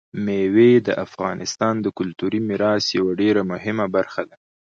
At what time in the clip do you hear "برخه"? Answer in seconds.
3.95-4.21